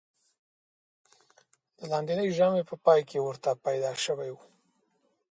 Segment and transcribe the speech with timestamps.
[1.77, 4.37] د لاندېنۍ ژامې په پای کې ورته پیدا شوی و.